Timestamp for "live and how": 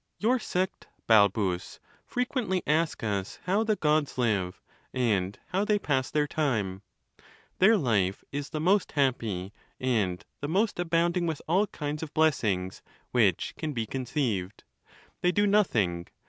4.17-5.63